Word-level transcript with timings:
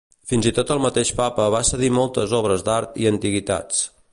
Fins 0.29 0.45
i 0.51 0.53
tot 0.59 0.71
el 0.75 0.81
mateix 0.85 1.11
Papa 1.19 1.45
va 1.55 1.61
cedir 1.71 1.91
moltes 1.99 2.33
obres 2.39 2.65
d'art 2.71 2.99
i 3.03 3.07
antiguitats. 3.11 3.89